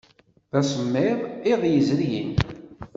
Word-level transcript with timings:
D 0.51 0.53
asemmiḍ 0.59 1.17
iḍ 1.51 1.61
yezrin. 1.71 2.29